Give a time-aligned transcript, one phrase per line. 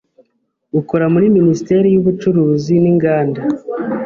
[0.79, 3.41] ukora muri Minisiteri y’Ubucuruzi n’Inganda